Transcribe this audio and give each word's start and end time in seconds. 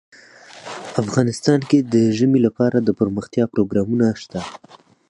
افغانستان 1.03 1.59
کې 1.69 1.79
د 1.93 1.95
ژمی 2.17 2.39
لپاره 2.47 2.77
دپرمختیا 2.79 3.45
پروګرامونه 3.53 4.05
شته. 4.21 4.41